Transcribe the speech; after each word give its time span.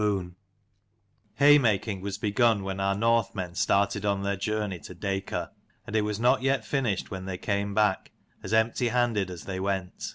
62 0.00 0.34
I 1.40 1.44
AYMAKING 1.44 2.00
was 2.00 2.16
begun 2.16 2.62
when 2.62 2.76
CHAPTER 2.76 2.82
I 2.82 2.86
our 2.88 2.94
Northmen 2.94 3.54
started 3.54 4.06
on 4.06 4.20
XL 4.20 4.22
THE 4.22 4.28
[their 4.30 4.36
journey 4.38 4.78
to 4.78 4.94
Dacor: 4.94 5.50
and 5.86 5.92
GIANT'S 5.92 5.96
it 5.98 6.04
was 6.06 6.18
not 6.18 6.40
yet 6.40 6.64
finished 6.64 7.10
when 7.10 7.24
BOON. 7.26 7.26
they 7.26 7.36
came 7.36 7.74
back, 7.74 8.10
as 8.42 8.54
empty 8.54 8.88
handed 8.88 9.30
as 9.30 9.44
they 9.44 9.60
went. 9.60 10.14